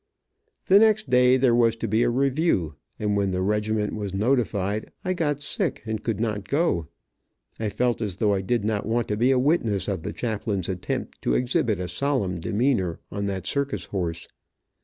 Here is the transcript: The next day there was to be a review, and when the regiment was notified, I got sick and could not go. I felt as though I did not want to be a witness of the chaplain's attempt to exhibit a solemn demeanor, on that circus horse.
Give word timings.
The 0.65 0.79
next 0.79 1.11
day 1.11 1.37
there 1.37 1.53
was 1.53 1.75
to 1.75 1.87
be 1.87 2.01
a 2.01 2.09
review, 2.09 2.73
and 2.97 3.15
when 3.15 3.29
the 3.29 3.43
regiment 3.43 3.93
was 3.93 4.15
notified, 4.15 4.91
I 5.05 5.13
got 5.13 5.43
sick 5.43 5.83
and 5.85 6.01
could 6.03 6.19
not 6.19 6.47
go. 6.49 6.87
I 7.59 7.69
felt 7.69 8.01
as 8.01 8.15
though 8.15 8.33
I 8.33 8.41
did 8.41 8.65
not 8.65 8.87
want 8.87 9.07
to 9.09 9.15
be 9.15 9.29
a 9.29 9.37
witness 9.37 9.87
of 9.87 10.01
the 10.01 10.11
chaplain's 10.11 10.69
attempt 10.69 11.21
to 11.21 11.35
exhibit 11.35 11.79
a 11.79 11.87
solemn 11.87 12.39
demeanor, 12.39 12.99
on 13.11 13.27
that 13.27 13.45
circus 13.45 13.85
horse. 13.85 14.27